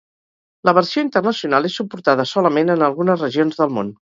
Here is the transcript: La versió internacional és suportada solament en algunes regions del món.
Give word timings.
La 0.69 0.73
versió 0.77 1.03
internacional 1.07 1.69
és 1.71 1.75
suportada 1.81 2.27
solament 2.33 2.77
en 2.77 2.89
algunes 2.89 3.25
regions 3.29 3.63
del 3.63 3.79
món. 3.79 3.95